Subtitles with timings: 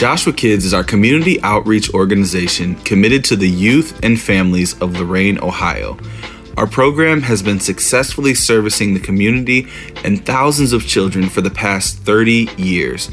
[0.00, 5.38] Joshua Kids is our community outreach organization committed to the youth and families of Lorain,
[5.42, 5.98] Ohio.
[6.56, 9.68] Our program has been successfully servicing the community
[10.02, 13.10] and thousands of children for the past 30 years.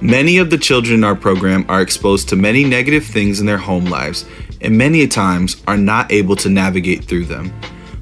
[0.00, 3.58] Many of the children in our program are exposed to many negative things in their
[3.58, 4.24] home lives
[4.62, 7.52] and many times are not able to navigate through them.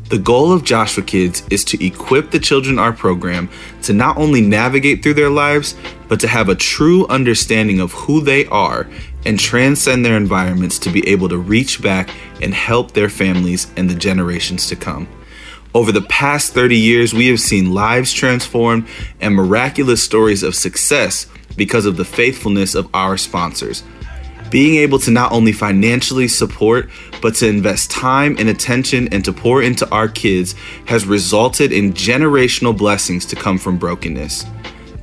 [0.08, 3.50] The goal of Joshua Kids is to equip the children in our program
[3.82, 5.76] to not only navigate through their lives,
[6.08, 8.88] but to have a true understanding of who they are
[9.26, 12.08] and transcend their environments to be able to reach back
[12.40, 15.06] and help their families and the generations to come.
[15.74, 18.88] Over the past 30 years, we have seen lives transformed
[19.20, 23.82] and miraculous stories of success because of the faithfulness of our sponsors
[24.50, 26.88] being able to not only financially support,
[27.20, 30.54] but to invest time and attention and to pour into our kids
[30.86, 34.44] has resulted in generational blessings to come from brokenness.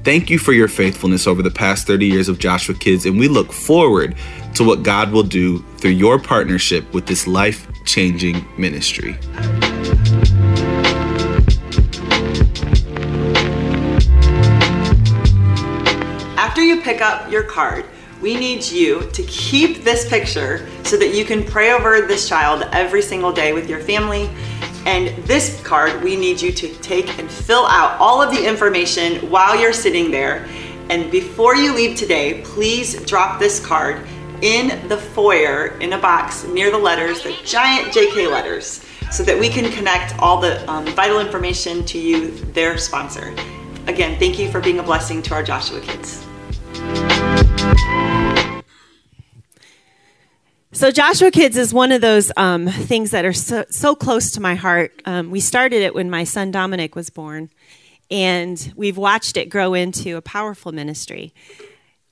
[0.04, 3.28] Thank you for your faithfulness over the past 30 years of Joshua Kids, and we
[3.28, 4.16] look forward
[4.54, 9.18] to what God will do through your partnership with this life changing ministry.
[16.38, 17.86] After you pick up your card,
[18.22, 22.68] we need you to keep this picture so that you can pray over this child
[22.72, 24.30] every single day with your family.
[24.86, 29.30] And this card, we need you to take and fill out all of the information
[29.30, 30.48] while you're sitting there.
[30.90, 34.06] And before you leave today, please drop this card
[34.42, 39.40] in the foyer in a box near the letters, the giant JK letters, so that
[39.40, 43.34] we can connect all the um, vital information to you, their sponsor.
[43.88, 46.25] Again, thank you for being a blessing to our Joshua kids.
[50.76, 54.42] So, Joshua Kids is one of those um, things that are so, so, close to
[54.42, 55.02] my heart.
[55.06, 57.50] Um, we started it when my son Dominic was born,
[58.12, 61.34] and we've watched it grow into a powerful ministry.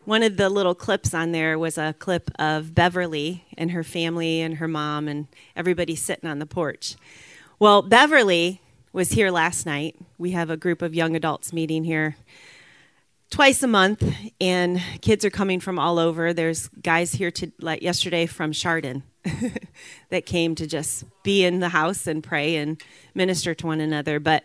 [0.06, 4.40] One of the little clips on there was a clip of Beverly and her family
[4.40, 6.96] and her mom and everybody sitting on the porch.
[7.60, 8.62] Well, Beverly
[8.94, 9.98] was here last night.
[10.18, 12.16] We have a group of young adults meeting here
[13.34, 14.04] twice a month,
[14.40, 16.34] and kids are coming from all over.
[16.34, 19.02] There's guys here to like yesterday from Chardon
[20.10, 22.80] that came to just be in the house and pray and
[23.16, 24.20] minister to one another.
[24.20, 24.44] But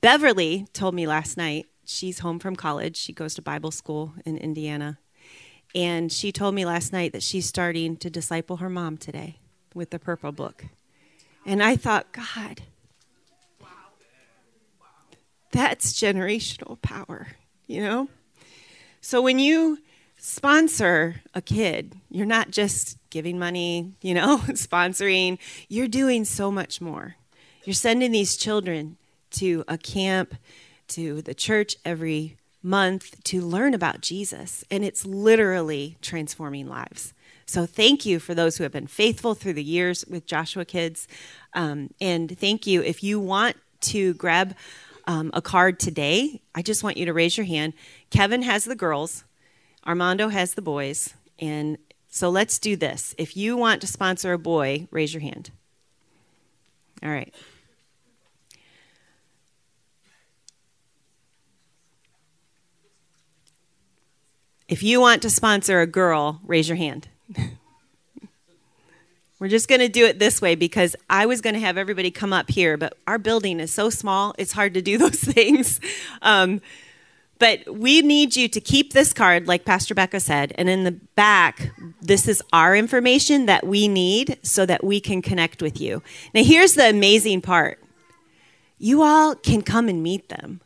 [0.00, 2.96] Beverly told me last night she's home from college.
[2.96, 4.98] She goes to Bible school in Indiana.
[5.74, 9.40] And she told me last night that she's starting to disciple her mom today
[9.74, 10.64] with the purple book.
[11.44, 12.62] And I thought, God,
[15.52, 17.36] that's generational power
[17.70, 18.08] you know?
[19.00, 19.78] So when you
[20.18, 25.38] sponsor a kid, you're not just giving money, you know, sponsoring,
[25.68, 27.16] you're doing so much more.
[27.64, 28.96] You're sending these children
[29.32, 30.34] to a camp,
[30.88, 37.14] to the church every month to learn about Jesus, and it's literally transforming lives.
[37.46, 41.08] So, thank you for those who have been faithful through the years with Joshua Kids.
[41.54, 42.82] Um, and thank you.
[42.82, 44.54] If you want to grab
[45.10, 47.72] um, a card today, I just want you to raise your hand.
[48.10, 49.24] Kevin has the girls,
[49.84, 51.14] Armando has the boys.
[51.40, 51.78] And
[52.08, 53.12] so let's do this.
[53.18, 55.50] If you want to sponsor a boy, raise your hand.
[57.02, 57.34] All right.
[64.68, 67.08] If you want to sponsor a girl, raise your hand.
[69.40, 72.10] We're just going to do it this way because I was going to have everybody
[72.10, 75.80] come up here, but our building is so small, it's hard to do those things.
[76.22, 76.60] Um,
[77.38, 80.92] but we need you to keep this card, like Pastor Becca said, and in the
[80.92, 86.02] back, this is our information that we need so that we can connect with you.
[86.34, 87.82] Now, here's the amazing part
[88.78, 90.60] you all can come and meet them.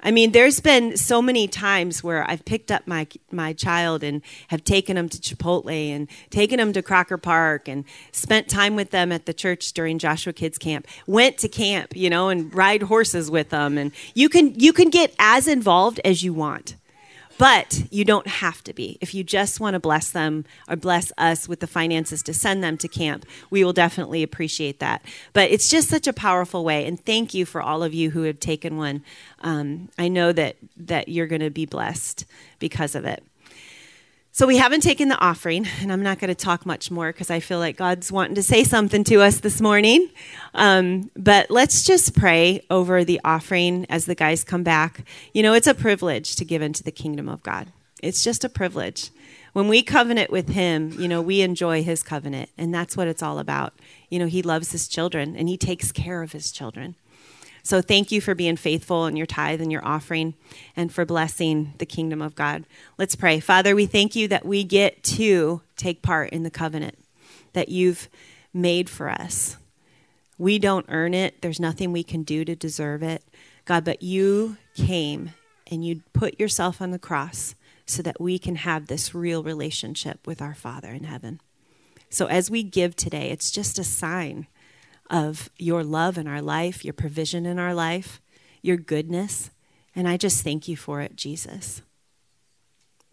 [0.00, 4.22] I mean, there's been so many times where I've picked up my my child and
[4.48, 8.90] have taken them to Chipotle and taken them to Crocker Park and spent time with
[8.90, 10.86] them at the church during Joshua Kids Camp.
[11.06, 13.76] Went to camp, you know, and ride horses with them.
[13.76, 16.76] And you can you can get as involved as you want.
[17.38, 18.98] But you don't have to be.
[19.00, 22.64] If you just want to bless them or bless us with the finances to send
[22.64, 25.02] them to camp, we will definitely appreciate that.
[25.32, 26.84] But it's just such a powerful way.
[26.84, 29.04] And thank you for all of you who have taken one.
[29.40, 32.24] Um, I know that, that you're going to be blessed
[32.58, 33.22] because of it.
[34.38, 37.28] So we haven't taken the offering, and I'm not going to talk much more because
[37.28, 40.10] I feel like God's wanting to say something to us this morning.
[40.54, 45.04] Um, but let's just pray over the offering as the guys come back.
[45.34, 47.72] You know, it's a privilege to give into the kingdom of God.
[48.00, 49.10] It's just a privilege.
[49.54, 53.24] When we covenant with Him, you know, we enjoy His covenant, and that's what it's
[53.24, 53.74] all about.
[54.08, 56.94] You know, He loves His children, and He takes care of His children.
[57.62, 60.34] So thank you for being faithful in your tithe and your offering
[60.76, 62.64] and for blessing the kingdom of God.
[62.96, 63.40] Let's pray.
[63.40, 66.98] Father, we thank you that we get to take part in the covenant
[67.52, 68.08] that you've
[68.52, 69.56] made for us.
[70.38, 73.24] We don't earn it, there's nothing we can do to deserve it.
[73.64, 75.32] God, but you came
[75.66, 80.26] and you put yourself on the cross so that we can have this real relationship
[80.26, 81.40] with our Father in heaven.
[82.10, 84.46] So as we give today, it's just a sign
[85.10, 88.20] of your love in our life, your provision in our life,
[88.62, 89.50] your goodness.
[89.94, 91.82] And I just thank you for it, Jesus.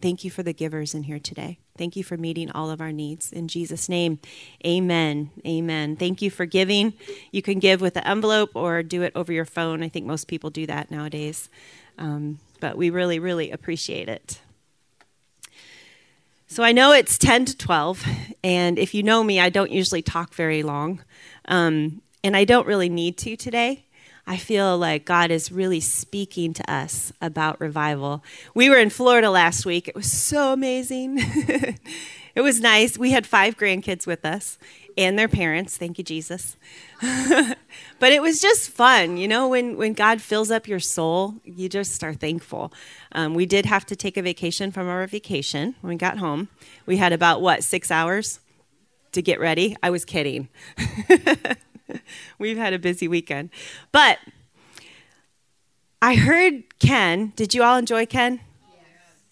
[0.00, 1.58] Thank you for the givers in here today.
[1.78, 3.32] Thank you for meeting all of our needs.
[3.32, 4.18] In Jesus' name,
[4.64, 5.30] amen.
[5.46, 5.96] Amen.
[5.96, 6.92] Thank you for giving.
[7.32, 9.82] You can give with an envelope or do it over your phone.
[9.82, 11.48] I think most people do that nowadays.
[11.98, 14.40] Um, but we really, really appreciate it.
[16.48, 18.04] So I know it's 10 to 12,
[18.44, 21.02] and if you know me, I don't usually talk very long.
[21.46, 23.84] Um, and I don't really need to today.
[24.28, 28.24] I feel like God is really speaking to us about revival.
[28.54, 29.88] We were in Florida last week.
[29.88, 31.16] It was so amazing.
[32.34, 32.96] it was nice.
[32.96, 34.56] We had five grandkids with us
[34.96, 35.76] and their parents.
[35.76, 36.56] Thank you, Jesus.
[37.00, 39.16] but it was just fun.
[39.16, 42.72] You know, when, when God fills up your soul, you just are thankful.
[43.12, 46.48] Um, we did have to take a vacation from our vacation when we got home.
[46.86, 48.40] We had about, what, six hours
[49.12, 49.76] to get ready?
[49.82, 50.48] I was kidding.
[52.38, 53.50] We've had a busy weekend.
[53.92, 54.18] But
[56.00, 57.32] I heard Ken.
[57.36, 58.40] Did you all enjoy Ken?
[58.70, 58.82] Yes.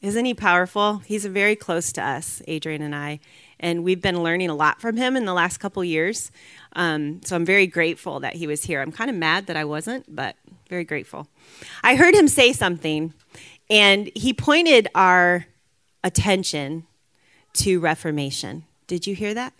[0.00, 0.98] Isn't he powerful?
[0.98, 3.20] He's very close to us, Adrian and I.
[3.64, 6.30] And we've been learning a lot from him in the last couple years.
[6.74, 8.82] Um, so I'm very grateful that he was here.
[8.82, 10.36] I'm kind of mad that I wasn't, but
[10.68, 11.28] very grateful.
[11.82, 13.14] I heard him say something,
[13.70, 15.46] and he pointed our
[16.04, 16.86] attention
[17.54, 18.64] to Reformation.
[18.86, 19.54] Did you hear that?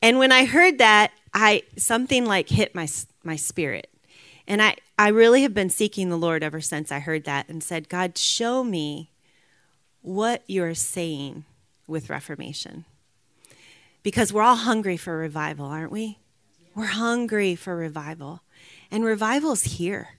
[0.00, 2.86] And when I heard that, I something like hit my
[3.24, 3.90] my spirit.
[4.46, 7.60] And I I really have been seeking the Lord ever since I heard that and
[7.60, 9.10] said, God, show me
[10.00, 11.44] what you're saying
[11.86, 12.84] with reformation.
[14.02, 16.18] Because we're all hungry for revival, aren't we?
[16.74, 18.42] We're hungry for revival.
[18.90, 20.10] And revival's here.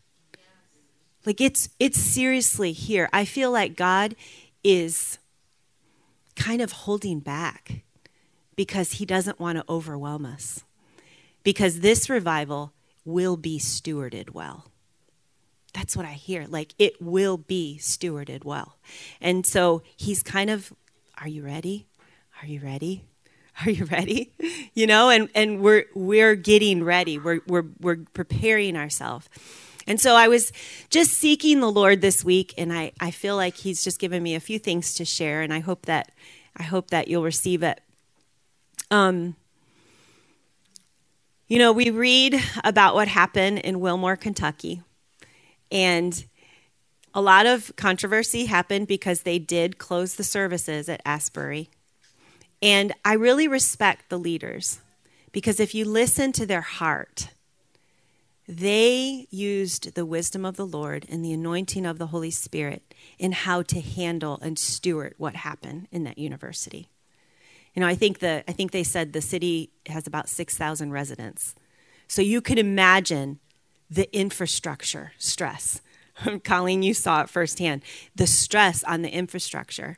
[1.25, 3.09] Like it's it's seriously here.
[3.11, 4.15] I feel like God
[4.63, 5.19] is
[6.35, 7.83] kind of holding back
[8.55, 10.63] because he doesn't want to overwhelm us
[11.43, 12.73] because this revival
[13.05, 14.65] will be stewarded well.
[15.73, 16.45] That's what I hear.
[16.47, 18.77] Like it will be stewarded well.
[19.21, 20.73] And so he's kind of,
[21.19, 21.87] are you ready?
[22.41, 23.05] Are you ready?
[23.65, 24.31] Are you ready?
[24.75, 27.17] You know, and, and we're we're getting ready.
[27.17, 29.27] We're we're we're preparing ourselves.
[29.87, 30.51] And so I was
[30.91, 34.35] just seeking the Lord this week and I, I feel like he's just given me
[34.35, 36.11] a few things to share and I hope that
[36.55, 37.81] I hope that you'll receive it.
[38.91, 39.35] Um
[41.47, 44.81] you know, we read about what happened in Wilmore, Kentucky,
[45.71, 46.25] and
[47.13, 51.69] a lot of controversy happened because they did close the services at Asbury.
[52.61, 54.79] And I really respect the leaders
[55.31, 57.29] because if you listen to their heart,
[58.47, 63.33] they used the wisdom of the Lord and the anointing of the Holy Spirit in
[63.33, 66.87] how to handle and steward what happened in that university.
[67.73, 71.55] You know, I think the I think they said the city has about 6,000 residents.
[72.07, 73.39] So you could imagine
[73.89, 75.81] the infrastructure stress.
[76.43, 77.81] Colleen, you saw it firsthand.
[78.15, 79.97] The stress on the infrastructure.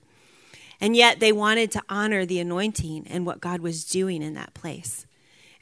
[0.81, 4.53] And yet they wanted to honor the anointing and what God was doing in that
[4.53, 5.05] place.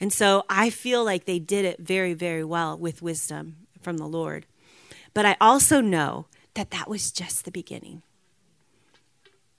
[0.00, 4.06] And so I feel like they did it very, very well with wisdom from the
[4.06, 4.46] Lord.
[5.12, 8.02] But I also know that that was just the beginning.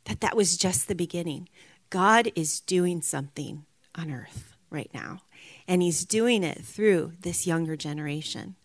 [0.06, 1.50] That that was just the beginning.
[1.90, 3.66] God is doing something
[3.96, 5.22] on earth right now,
[5.68, 8.56] and He's doing it through this younger generation.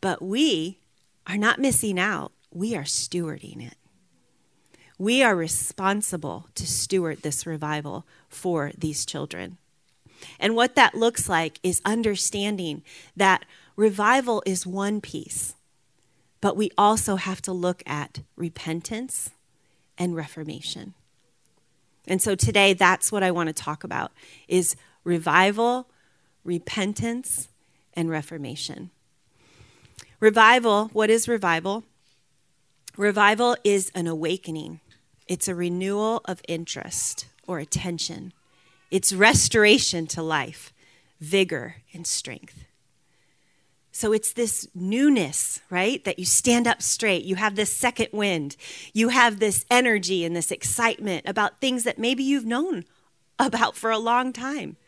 [0.00, 0.78] But we
[1.26, 3.76] are not missing out, we are stewarding it.
[4.98, 9.58] We are responsible to steward this revival for these children.
[10.38, 12.82] And what that looks like is understanding
[13.16, 13.44] that
[13.76, 15.54] revival is one piece,
[16.40, 19.30] but we also have to look at repentance
[19.98, 20.94] and reformation.
[22.06, 24.12] And so today that's what I want to talk about
[24.46, 25.88] is revival,
[26.44, 27.48] repentance,
[27.94, 28.90] and reformation.
[30.24, 31.84] Revival, what is revival?
[32.96, 34.80] Revival is an awakening.
[35.28, 38.32] It's a renewal of interest or attention.
[38.90, 40.72] It's restoration to life,
[41.20, 42.64] vigor, and strength.
[43.92, 46.02] So it's this newness, right?
[46.04, 47.24] That you stand up straight.
[47.24, 48.56] You have this second wind.
[48.94, 52.86] You have this energy and this excitement about things that maybe you've known
[53.38, 54.78] about for a long time.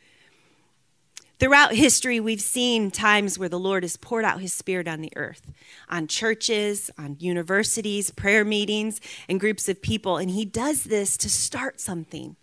[1.39, 5.13] Throughout history, we've seen times where the Lord has poured out his spirit on the
[5.17, 5.53] earth,
[5.91, 10.17] on churches, on universities, prayer meetings, and groups of people.
[10.17, 12.37] And he does this to start something.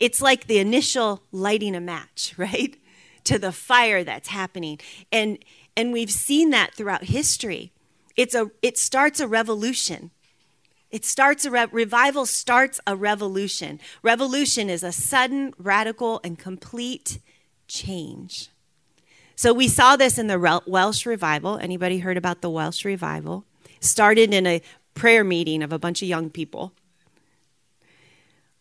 [0.00, 2.78] It's like the initial lighting a match, right?
[3.24, 4.78] To the fire that's happening.
[5.12, 5.38] And
[5.76, 7.72] and we've seen that throughout history.
[8.16, 10.10] It's a it starts a revolution.
[10.90, 13.78] It starts a re- revival starts a revolution.
[14.02, 17.18] Revolution is a sudden, radical, and complete
[17.68, 18.50] change.
[19.34, 21.58] So we saw this in the Welsh revival.
[21.58, 23.44] Anybody heard about the Welsh revival?
[23.80, 24.62] Started in a
[24.94, 26.72] prayer meeting of a bunch of young people.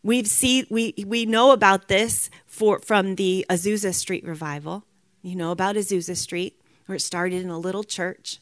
[0.04, 4.84] We've see, we, we know about this for, from the Azusa Street revival.
[5.22, 8.40] You know about Azusa Street, where it started in a little church.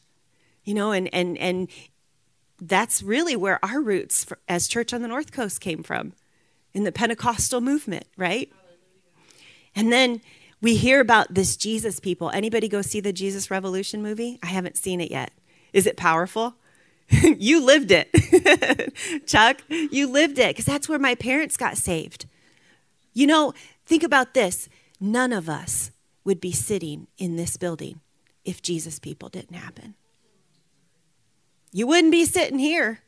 [0.64, 1.68] You know, and, and, and
[2.60, 6.12] that's really where our roots for, as Church on the North Coast came from,
[6.72, 8.52] in the Pentecostal movement, right?
[9.74, 10.20] And then
[10.64, 12.30] we hear about this Jesus people.
[12.30, 14.38] Anybody go see the Jesus Revolution movie?
[14.42, 15.30] I haven't seen it yet.
[15.74, 16.54] Is it powerful?
[17.10, 18.08] you lived it.
[19.26, 22.24] Chuck, you lived it because that's where my parents got saved.
[23.12, 23.52] You know,
[23.84, 24.70] think about this.
[24.98, 25.90] None of us
[26.24, 28.00] would be sitting in this building
[28.42, 29.94] if Jesus people didn't happen.
[31.72, 33.00] You wouldn't be sitting here.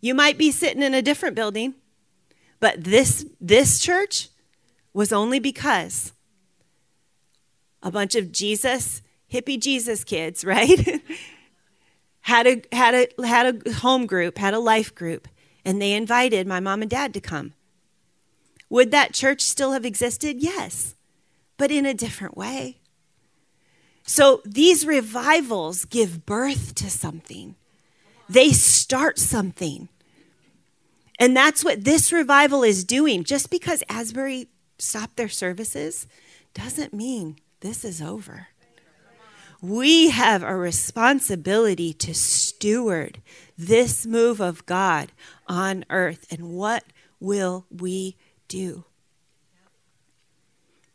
[0.00, 1.74] You might be sitting in a different building.
[2.60, 4.28] But this this church
[4.92, 6.12] was only because
[7.84, 11.02] a bunch of Jesus, hippie Jesus kids, right?
[12.22, 15.28] had a had a had a home group, had a life group,
[15.64, 17.52] and they invited my mom and dad to come.
[18.70, 20.38] Would that church still have existed?
[20.40, 20.96] Yes,
[21.58, 22.78] but in a different way.
[24.06, 27.54] So these revivals give birth to something.
[28.28, 29.88] They start something.
[31.18, 33.22] And that's what this revival is doing.
[33.22, 34.48] Just because Asbury
[34.78, 36.06] stopped their services
[36.54, 38.48] doesn't mean this is over.
[39.62, 43.22] We have a responsibility to steward
[43.56, 45.12] this move of God
[45.48, 46.26] on earth.
[46.30, 46.84] And what
[47.20, 48.18] will we
[48.48, 48.84] do?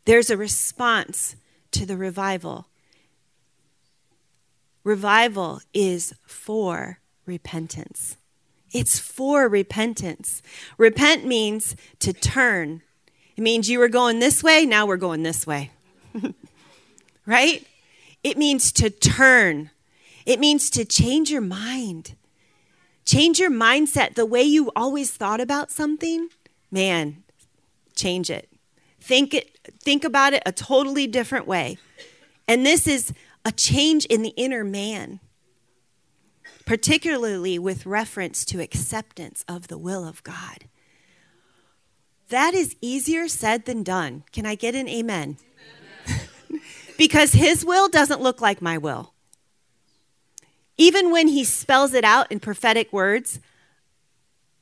[0.04, 1.34] There's a response
[1.72, 2.68] to the revival.
[4.84, 8.16] Revival is for repentance.
[8.72, 10.40] It's for repentance.
[10.78, 12.82] Repent means to turn.
[13.36, 15.72] It means you were going this way, now we're going this way.
[17.30, 17.64] right?
[18.24, 19.70] It means to turn,
[20.26, 22.16] it means to change your mind.
[23.06, 24.14] Change your mindset.
[24.14, 26.28] The way you always thought about something,
[26.70, 27.24] man,
[27.96, 28.48] change it.
[29.00, 31.78] Think it think about it a totally different way.
[32.46, 33.12] And this is
[33.44, 35.20] a change in the inner man,
[36.66, 40.66] particularly with reference to acceptance of the will of God.
[42.28, 44.24] That is easier said than done.
[44.30, 45.38] Can I get an amen?
[47.00, 49.14] Because his will doesn't look like my will.
[50.76, 53.40] Even when he spells it out in prophetic words,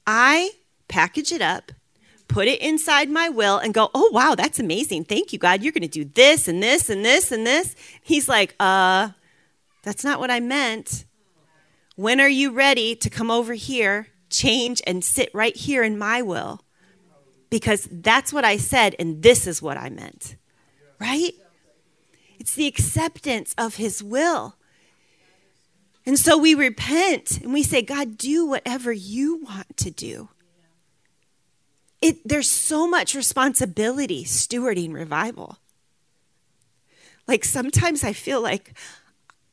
[0.06, 0.52] I
[0.86, 1.72] package it up,
[2.28, 5.02] put it inside my will, and go, oh, wow, that's amazing.
[5.02, 5.64] Thank you, God.
[5.64, 7.74] You're going to do this and this and this and this.
[8.04, 9.08] He's like, uh,
[9.82, 11.06] that's not what I meant.
[11.96, 16.22] When are you ready to come over here, change, and sit right here in my
[16.22, 16.60] will?
[17.50, 20.36] Because that's what I said, and this is what I meant.
[21.00, 21.34] Right?
[22.38, 24.56] It's the acceptance of His will.
[26.08, 30.30] And so we repent and we say, God, do whatever you want to do.
[32.00, 35.58] It, there's so much responsibility stewarding revival.
[37.26, 38.72] Like sometimes I feel like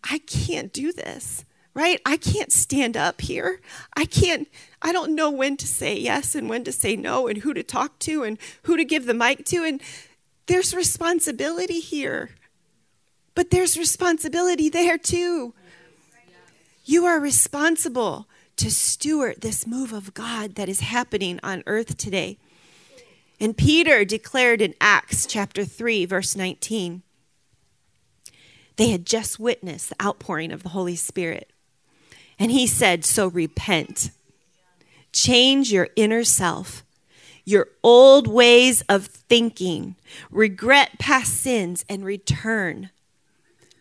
[0.02, 2.00] I can't do this, right?
[2.06, 3.60] I can't stand up here.
[3.98, 4.48] I can't,
[4.82, 7.64] I don't know when to say yes and when to say no and who to
[7.64, 9.66] talk to and who to give the mic to.
[9.66, 9.82] And
[10.46, 12.30] there's responsibility here.
[13.36, 15.54] But there's responsibility there too.
[16.86, 22.38] You are responsible to steward this move of God that is happening on earth today.
[23.40, 27.02] And Peter declared in Acts chapter 3, verse 19,
[28.78, 31.52] they had just witnessed the outpouring of the Holy Spirit.
[32.40, 34.12] And he said, So repent,
[35.12, 36.84] change your inner self,
[37.44, 39.96] your old ways of thinking,
[40.30, 42.90] regret past sins, and return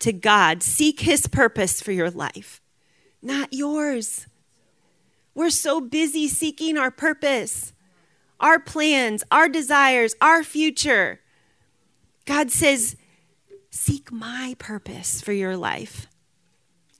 [0.04, 0.62] to God.
[0.62, 2.60] Seek His purpose for your life,
[3.22, 4.26] not yours.
[5.34, 7.72] We're so busy seeking our purpose,
[8.38, 11.20] our plans, our desires, our future.
[12.26, 12.96] God says,
[13.70, 16.06] Seek my purpose for your life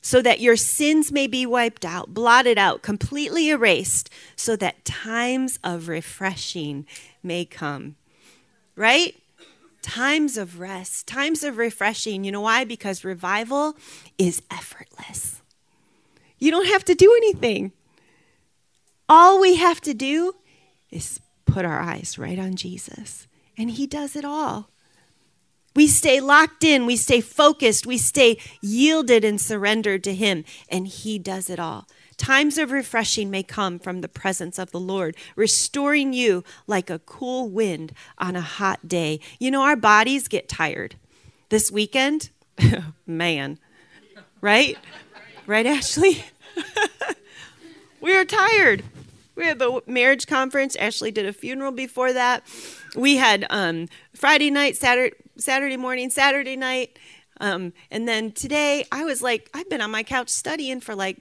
[0.01, 5.59] so that your sins may be wiped out, blotted out, completely erased, so that times
[5.63, 6.87] of refreshing
[7.23, 7.97] may come.
[8.77, 9.15] Right?
[9.85, 12.25] Times of rest, times of refreshing.
[12.25, 12.65] You know why?
[12.65, 13.77] Because revival
[14.17, 15.43] is effortless.
[16.39, 17.73] You don't have to do anything.
[19.09, 20.35] All we have to do
[20.91, 24.71] is put our eyes right on Jesus, and He does it all.
[25.77, 30.89] We stay locked in, we stay focused, we stay yielded and surrendered to Him, and
[30.89, 31.87] He does it all.
[32.17, 36.99] Times of refreshing may come from the presence of the Lord, restoring you like a
[37.01, 39.21] cool wind on a hot day.
[39.39, 40.97] You know, our bodies get tired.
[41.49, 42.31] This weekend,
[43.07, 43.59] man,
[44.41, 44.79] right?
[45.47, 46.25] Right, Ashley?
[48.01, 48.83] we are tired.
[49.37, 50.77] We had the marriage conference.
[50.77, 52.45] Ashley did a funeral before that.
[52.97, 56.99] We had um, Friday night, Saturday, Saturday morning, Saturday night.
[57.41, 61.19] Um, and then today, I was like, I've been on my couch studying for like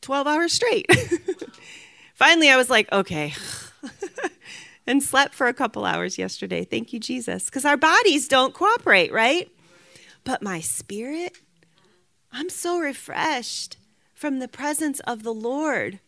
[0.00, 0.86] 12 hours straight.
[2.14, 3.34] Finally, I was like, okay.
[4.86, 6.64] and slept for a couple hours yesterday.
[6.64, 7.46] Thank you, Jesus.
[7.46, 9.50] Because our bodies don't cooperate, right?
[10.24, 11.38] But my spirit,
[12.32, 13.76] I'm so refreshed
[14.14, 16.00] from the presence of the Lord.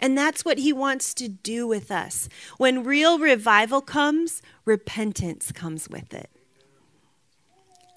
[0.00, 2.28] And that's what he wants to do with us.
[2.58, 6.30] When real revival comes, repentance comes with it.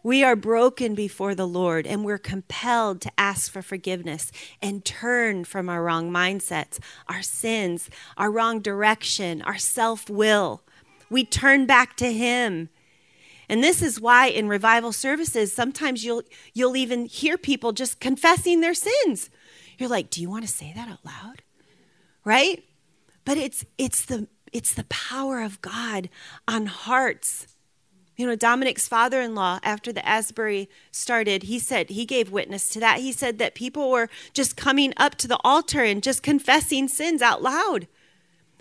[0.10, 5.44] We are broken before the Lord and we're compelled to ask for forgiveness and turn
[5.44, 10.64] from our wrong mindsets, our sins, our wrong direction, our self will.
[11.12, 12.70] We turn back to Him.
[13.48, 16.24] And this is why in revival services, sometimes you'll,
[16.56, 19.30] you'll even hear people just confessing their sins.
[19.78, 21.44] You're like, do you want to say that out loud?
[22.26, 22.64] right?
[23.26, 26.10] But it's it's the it's the power of God
[26.48, 27.46] on hearts.
[28.20, 32.68] You know, Dominic's father in law, after the Asbury started, he said, he gave witness
[32.72, 33.00] to that.
[33.00, 37.22] He said that people were just coming up to the altar and just confessing sins
[37.22, 37.88] out loud.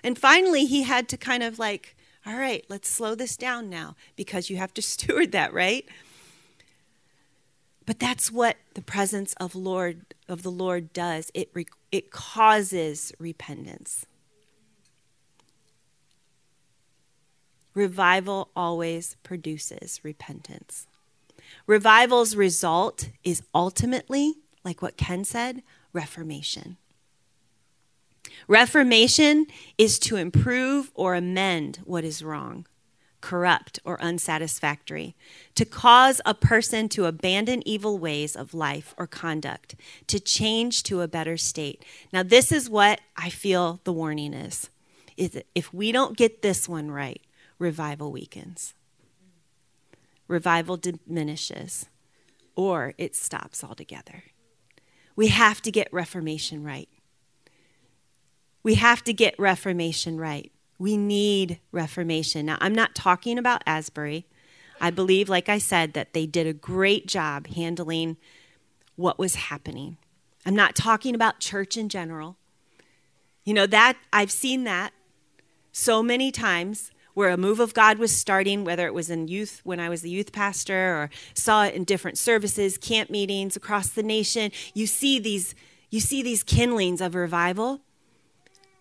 [0.04, 3.96] And finally, he had to kind of like, all right, let's slow this down now
[4.14, 5.84] because you have to steward that, right?
[7.84, 11.32] But that's what the presence of Lord of the Lord does.
[11.34, 11.50] It
[11.90, 14.06] it causes repentance.
[17.78, 20.88] Revival always produces repentance.
[21.64, 25.62] Revival's result is ultimately, like what Ken said,
[25.92, 26.76] reformation.
[28.48, 29.46] Reformation
[29.78, 32.66] is to improve or amend what is wrong
[33.20, 35.16] corrupt, or unsatisfactory,
[35.56, 39.74] to cause a person to abandon evil ways of life or conduct,
[40.06, 41.84] to change to a better state.
[42.12, 44.70] Now, this is what I feel the warning is.
[45.16, 47.20] Is if we don't get this one right,
[47.58, 48.74] revival weakens.
[50.26, 51.88] Revival diminishes
[52.54, 54.24] or it stops altogether.
[55.14, 56.88] We have to get reformation right.
[58.62, 60.52] We have to get reformation right.
[60.78, 62.46] We need reformation.
[62.46, 64.26] Now, I'm not talking about Asbury.
[64.80, 68.16] I believe, like I said, that they did a great job handling
[68.96, 69.96] what was happening.
[70.44, 72.36] I'm not talking about church in general.
[73.44, 74.92] You know, that I've seen that
[75.72, 79.60] so many times where a move of God was starting, whether it was in youth
[79.64, 83.88] when I was the youth pastor or saw it in different services, camp meetings across
[83.88, 84.52] the nation.
[84.72, 85.56] You see these
[85.90, 87.80] you see these kindlings of revival.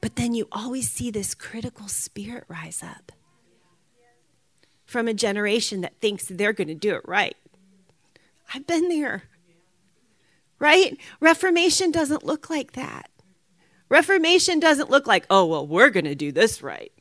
[0.02, 3.12] But then you always see this critical spirit rise up
[4.86, 7.36] from a generation that thinks they're going to do it right.
[8.54, 9.23] I've been there.
[10.60, 10.95] Right?
[11.19, 13.10] Reformation doesn't look like that.
[13.89, 16.91] Reformation doesn't look like, oh, well, we're going to do this right.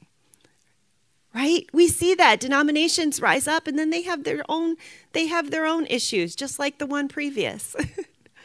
[1.37, 1.66] Right?
[1.70, 4.77] We see that denominations rise up and then they have their own
[5.12, 7.77] they have their own issues just like the one previous.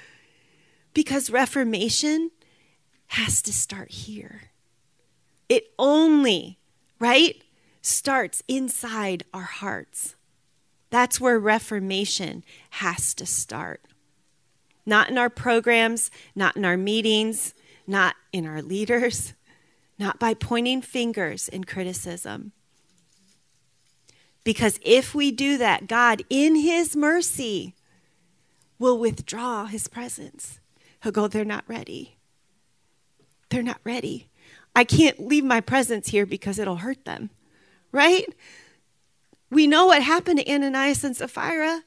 [0.94, 2.32] because reformation
[3.08, 4.52] has to start here.
[5.48, 6.60] It only,
[7.00, 7.42] right,
[7.82, 10.16] starts inside our hearts.
[10.90, 13.82] That's where Reformation has to start.
[14.86, 17.54] Not in our programs, not in our meetings,
[17.88, 19.34] not in our leaders,
[19.98, 22.52] not by pointing fingers in criticism.
[24.44, 27.76] Because if we do that, God, in His mercy,
[28.80, 30.60] will withdraw His presence.
[31.04, 32.18] He'll go, they're not ready.
[33.50, 34.30] They're not ready.
[34.76, 37.30] I can't leave my presence here because it'll hurt them,
[37.92, 38.26] right?
[39.50, 41.84] We know what happened to Ananias and Sapphira.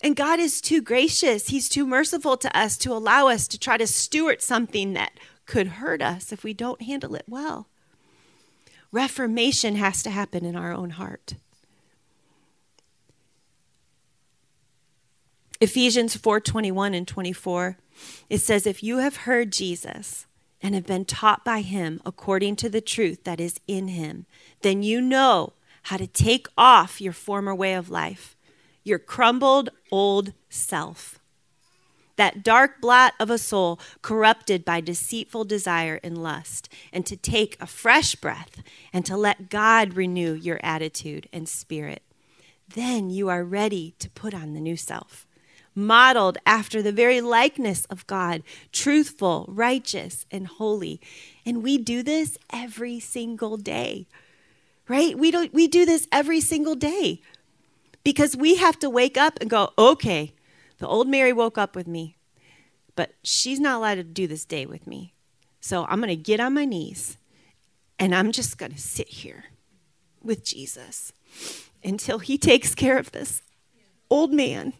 [0.00, 1.48] And God is too gracious.
[1.48, 5.12] He's too merciful to us to allow us to try to steward something that
[5.44, 7.68] could hurt us if we don't handle it well.
[8.92, 11.34] Reformation has to happen in our own heart.
[15.60, 17.78] Ephesians 4:21 and 24
[18.28, 20.26] it says if you have heard Jesus
[20.62, 24.26] and have been taught by him according to the truth that is in him,
[24.62, 28.36] then you know how to take off your former way of life,
[28.84, 31.18] your crumbled old self.
[32.16, 37.56] That dark blot of a soul corrupted by deceitful desire and lust, and to take
[37.60, 42.02] a fresh breath and to let God renew your attitude and spirit.
[42.68, 45.27] Then you are ready to put on the new self
[45.78, 51.00] modeled after the very likeness of God, truthful, righteous, and holy.
[51.46, 54.06] And we do this every single day.
[54.88, 55.18] Right?
[55.18, 57.20] We don't we do this every single day.
[58.04, 60.32] Because we have to wake up and go, "Okay,
[60.78, 62.16] the old Mary woke up with me,
[62.94, 65.12] but she's not allowed to do this day with me.
[65.60, 67.18] So I'm going to get on my knees
[67.98, 69.46] and I'm just going to sit here
[70.22, 71.12] with Jesus
[71.84, 73.42] until he takes care of this
[74.08, 74.72] old man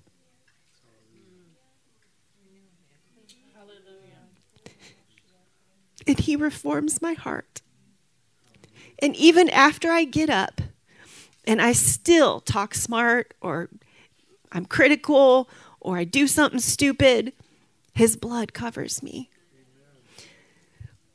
[6.08, 7.62] and He reforms my heart.
[8.98, 10.60] And even after I get up
[11.46, 13.68] and I still talk smart or
[14.50, 15.48] I'm critical
[15.80, 17.32] or I do something stupid,
[17.94, 19.30] His blood covers me.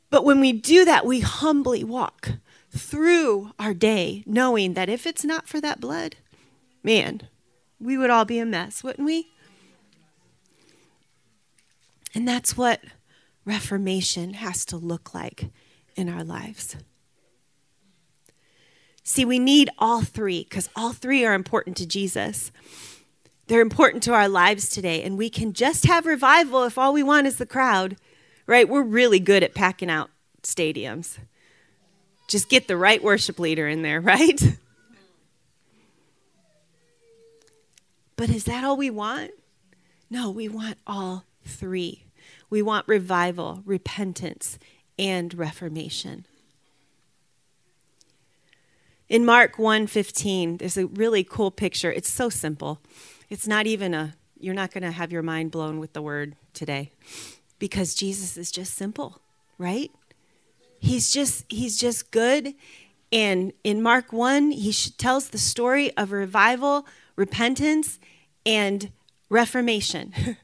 [0.08, 2.30] But when we do that, we humbly walk
[2.70, 6.16] through our day knowing that if it's not for that blood,
[6.82, 7.22] man,
[7.80, 9.28] we would all be a mess, wouldn't we?
[12.14, 12.80] And that's what
[13.44, 15.50] reformation has to look like
[15.96, 16.76] in our lives.
[19.02, 22.50] See, we need all three because all three are important to Jesus.
[23.46, 27.02] They're important to our lives today, and we can just have revival if all we
[27.02, 27.96] want is the crowd,
[28.46, 28.66] right?
[28.66, 30.10] We're really good at packing out
[30.42, 31.18] stadiums.
[32.26, 34.40] Just get the right worship leader in there, right?
[38.16, 39.32] But is that all we want?
[40.08, 42.04] No, we want all three.
[42.50, 44.58] We want revival, repentance,
[44.98, 46.26] and reformation.
[49.08, 51.92] In Mark 1:15, there's a really cool picture.
[51.92, 52.80] It's so simple.
[53.28, 56.36] It's not even a you're not going to have your mind blown with the word
[56.52, 56.92] today
[57.58, 59.20] because Jesus is just simple,
[59.58, 59.90] right?
[60.78, 62.54] He's just he's just good
[63.14, 68.00] and in Mark 1, he tells the story of revival, repentance,
[68.44, 68.90] and
[69.30, 70.12] reformation.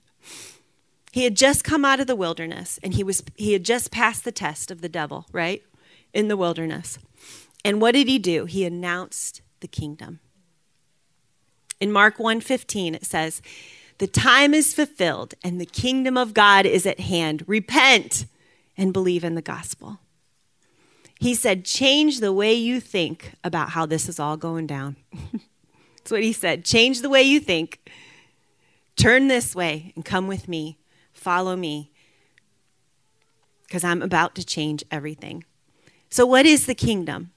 [1.13, 4.25] He had just come out of the wilderness and he was he had just passed
[4.25, 5.63] the test of the devil, right?
[6.15, 6.99] In the wilderness.
[7.65, 8.47] And what did he do?
[8.47, 10.21] He announced the kingdom.
[11.81, 13.43] In Mark 1:15 it says,
[13.99, 17.43] "The time is fulfilled and the kingdom of God is at hand.
[17.47, 18.27] Repent
[18.77, 19.99] and believe in the gospel."
[21.19, 24.97] He said, "Change the way you think about how this is all going down."
[25.97, 26.65] That's what he said.
[26.65, 27.91] Change the way you think.
[28.97, 30.80] Turn this way and come with me
[31.21, 31.91] Follow me
[33.67, 35.45] because I'm about to change everything.
[36.09, 37.33] So, what is the kingdom?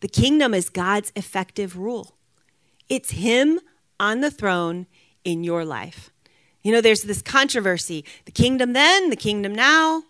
[0.00, 2.16] The kingdom is God's effective rule,
[2.88, 3.60] it's Him
[4.00, 4.88] on the throne
[5.24, 6.10] in your life.
[6.64, 10.02] You know, there's this controversy the kingdom then, the kingdom now,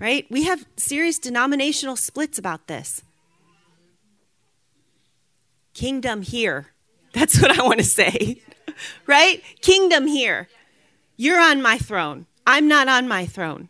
[0.00, 0.26] right?
[0.28, 3.02] We have serious denominational splits about this.
[5.74, 6.72] Kingdom here.
[7.12, 8.42] That's what I want to say,
[9.06, 9.44] right?
[9.60, 10.48] Kingdom here.
[11.16, 12.26] You're on my throne.
[12.50, 13.68] I'm not on my throne.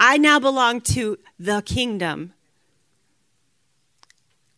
[0.00, 2.32] I now belong to the kingdom.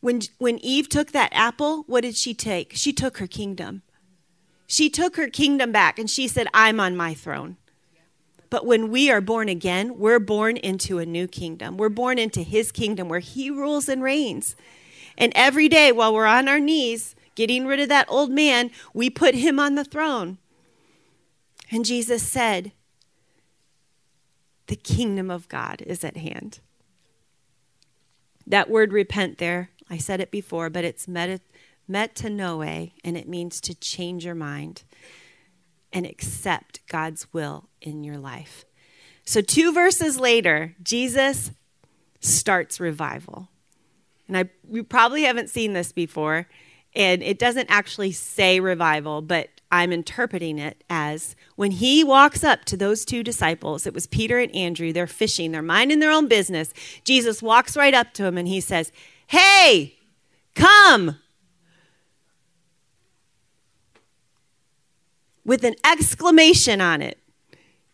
[0.00, 2.72] When, when Eve took that apple, what did she take?
[2.74, 3.82] She took her kingdom.
[4.66, 7.58] She took her kingdom back and she said, I'm on my throne.
[8.48, 11.76] But when we are born again, we're born into a new kingdom.
[11.76, 14.56] We're born into his kingdom where he rules and reigns.
[15.18, 19.10] And every day while we're on our knees, getting rid of that old man, we
[19.10, 20.38] put him on the throne.
[21.70, 22.72] And Jesus said,
[24.66, 26.60] the kingdom of God is at hand.
[28.46, 31.40] That word repent there, I said it before, but it's met,
[31.90, 34.82] metanoe, and it means to change your mind
[35.92, 38.64] and accept God's will in your life.
[39.24, 41.50] So, two verses later, Jesus
[42.20, 43.48] starts revival.
[44.28, 46.48] And I, you probably haven't seen this before,
[46.94, 52.64] and it doesn't actually say revival, but I'm interpreting it as when he walks up
[52.66, 56.28] to those two disciples, it was Peter and Andrew, they're fishing, they're minding their own
[56.28, 56.72] business.
[57.04, 58.92] Jesus walks right up to him and he says,
[59.26, 59.94] Hey,
[60.54, 61.18] come.
[65.44, 67.18] With an exclamation on it.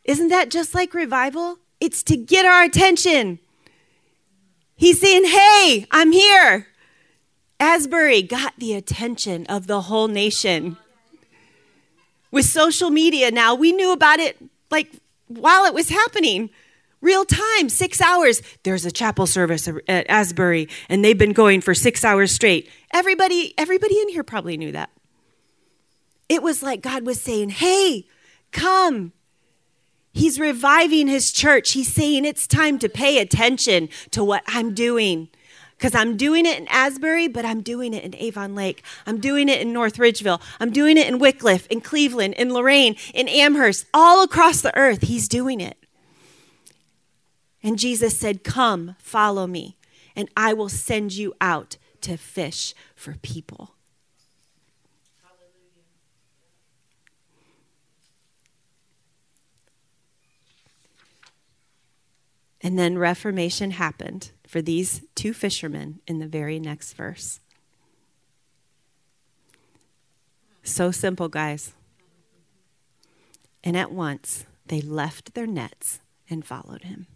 [0.04, 1.58] Isn't that just like revival?
[1.80, 3.38] It's to get our attention.
[4.74, 6.66] He's saying, Hey, I'm here.
[7.58, 10.76] Asbury got the attention of the whole nation
[12.32, 14.36] with social media now, we knew about it
[14.70, 14.90] like
[15.28, 16.50] while it was happening.
[17.00, 18.42] Real time, six hours.
[18.62, 22.70] There's a chapel service at Asbury, and they've been going for six hours straight.
[22.92, 24.88] Everybody, everybody in here probably knew that.
[26.28, 28.06] It was like God was saying, Hey,
[28.52, 29.12] come.
[30.12, 31.72] He's reviving his church.
[31.72, 35.28] He's saying it's time to pay attention to what I'm doing
[35.82, 38.84] because I'm doing it in Asbury, but I'm doing it in Avon Lake.
[39.04, 40.40] I'm doing it in North Ridgeville.
[40.60, 45.02] I'm doing it in Wickliffe, in Cleveland, in Lorain, in Amherst, all across the earth.
[45.02, 45.76] He's doing it.
[47.64, 49.76] And Jesus said, Come, follow me,
[50.14, 53.74] and I will send you out to fish for people.
[62.60, 67.40] And then Reformation happened for these two fishermen in the very next verse.
[70.62, 71.72] So simple, guys.
[73.64, 77.06] And at once they left their nets and followed him.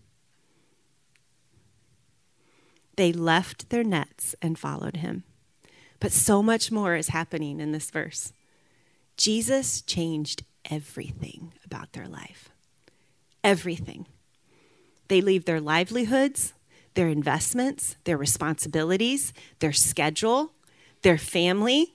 [2.97, 5.25] They left their nets and followed him.
[6.01, 8.33] But so much more is happening in this verse.
[9.19, 12.49] Jesus changed everything about their life.
[13.45, 14.07] Everything.
[15.09, 16.55] They leave their livelihoods,
[16.97, 20.53] their investments, their responsibilities, their schedule,
[21.03, 21.93] their family.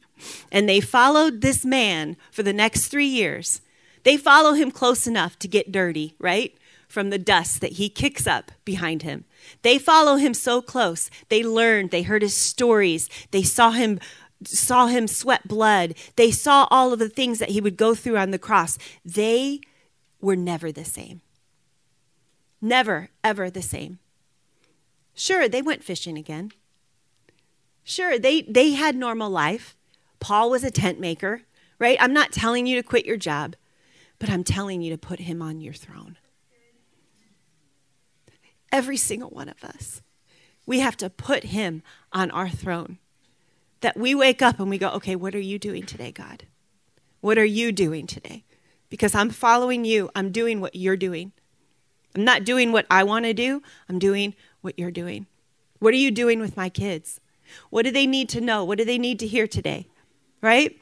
[0.52, 3.62] and they followed this man for the next three years.
[4.02, 6.54] They follow him close enough to get dirty, right?
[6.88, 9.24] From the dust that he kicks up behind him.
[9.62, 11.08] They follow him so close.
[11.28, 13.98] They learned, they heard his stories, they saw him
[14.44, 15.94] saw him sweat blood.
[16.16, 18.76] They saw all of the things that he would go through on the cross.
[19.04, 19.60] They
[20.20, 21.20] were never the same.
[22.60, 24.00] Never, ever the same.
[25.14, 26.52] Sure, they went fishing again.
[27.84, 29.76] Sure, they, they had normal life.
[30.20, 31.42] Paul was a tent maker,
[31.78, 31.98] right?
[32.00, 33.56] I'm not telling you to quit your job,
[34.18, 36.16] but I'm telling you to put him on your throne.
[38.70, 40.00] Every single one of us.
[40.64, 42.98] We have to put him on our throne.
[43.80, 46.44] That we wake up and we go, okay, what are you doing today, God?
[47.20, 48.44] What are you doing today?
[48.88, 51.32] Because I'm following you, I'm doing what you're doing.
[52.14, 55.26] I'm not doing what I want to do, I'm doing what you're doing.
[55.78, 57.20] What are you doing with my kids?
[57.70, 58.64] What do they need to know?
[58.64, 59.88] What do they need to hear today?
[60.40, 60.78] Right?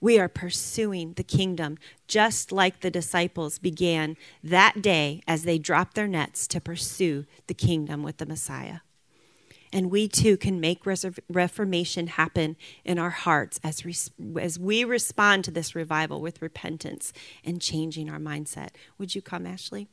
[0.00, 5.94] We are pursuing the kingdom just like the disciples began that day as they dropped
[5.94, 8.80] their nets to pursue the kingdom with the Messiah.
[9.72, 15.50] And we too can make reformation happen in our hearts as, as we respond to
[15.50, 18.70] this revival with repentance and changing our mindset.
[18.98, 19.88] Would you come, Ashley?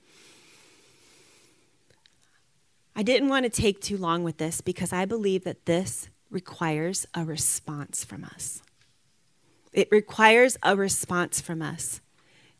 [2.93, 7.05] I didn't want to take too long with this because I believe that this requires
[7.13, 8.61] a response from us.
[9.71, 12.01] It requires a response from us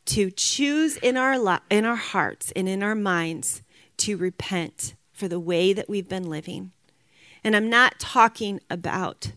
[0.05, 3.62] to choose in our, in our hearts and in our minds
[3.97, 6.71] to repent for the way that we've been living
[7.43, 9.34] and I'm not talking about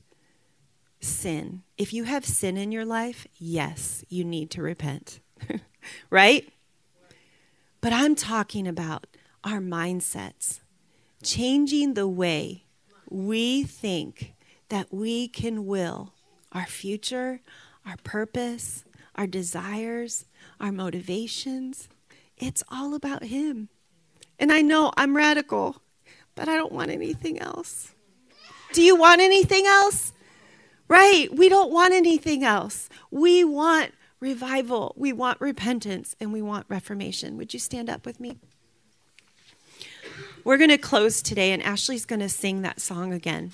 [1.00, 1.62] sin.
[1.76, 5.20] If you have sin in your life, yes, you need to repent,
[6.10, 6.48] right?
[7.80, 9.06] But I'm talking about
[9.44, 10.60] our mindsets,
[11.22, 12.64] changing the way
[13.10, 14.34] we think
[14.68, 16.14] that we can will
[16.52, 17.40] our future,
[17.86, 18.84] our purpose,
[19.14, 20.26] our desires,
[20.60, 21.88] our motivations.
[22.36, 23.68] It's all about Him.
[24.38, 25.81] And I know I'm radical
[26.34, 27.94] but I don't want anything else.
[28.72, 30.12] Do you want anything else?
[30.88, 31.28] Right.
[31.32, 32.88] We don't want anything else.
[33.10, 33.92] We want
[34.22, 37.36] revival, we want repentance, and we want reformation.
[37.36, 38.38] Would you stand up with me?
[40.44, 43.52] We're going to close today, and Ashley's going to sing that song again.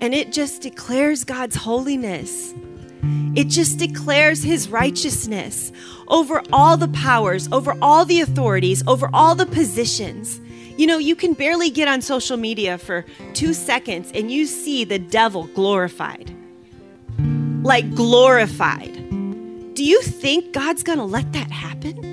[0.00, 2.54] And it just declares God's holiness.
[3.36, 5.70] It just declares his righteousness
[6.08, 10.40] over all the powers, over all the authorities, over all the positions.
[10.76, 14.84] You know, you can barely get on social media for two seconds and you see
[14.84, 16.34] the devil glorified.
[17.62, 18.92] Like glorified.
[19.74, 22.12] Do you think God's going to let that happen?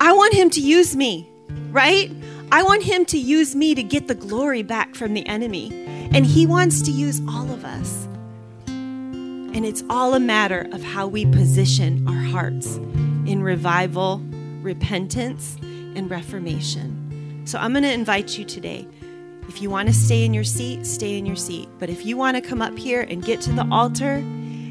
[0.00, 1.28] I want him to use me,
[1.70, 2.10] right?
[2.50, 5.70] I want him to use me to get the glory back from the enemy.
[6.12, 8.06] And he wants to use all of us.
[8.66, 12.76] And it's all a matter of how we position our hearts
[13.26, 14.22] in revival
[14.66, 17.42] repentance, and reformation.
[17.46, 18.86] So I'm going to invite you today.
[19.48, 21.68] If you want to stay in your seat, stay in your seat.
[21.78, 24.16] But if you want to come up here and get to the altar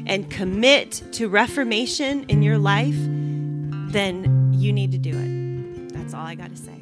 [0.06, 2.94] and commit to reformation in your life,
[3.90, 5.94] then you need to do it.
[5.94, 6.75] That's all I got to say.